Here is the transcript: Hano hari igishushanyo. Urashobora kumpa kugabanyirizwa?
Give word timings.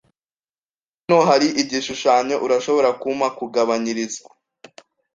Hano 1.03 1.17
hari 1.29 1.47
igishushanyo. 1.61 2.35
Urashobora 2.45 2.89
kumpa 3.01 3.27
kugabanyirizwa? 3.37 4.31